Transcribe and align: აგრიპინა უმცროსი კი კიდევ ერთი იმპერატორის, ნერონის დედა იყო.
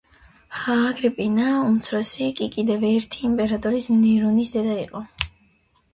აგრიპინა 0.75 1.49
უმცროსი 1.65 2.31
კი 2.41 2.47
კიდევ 2.57 2.87
ერთი 2.89 3.23
იმპერატორის, 3.29 3.91
ნერონის 3.99 4.55
დედა 4.59 4.83
იყო. 4.87 5.05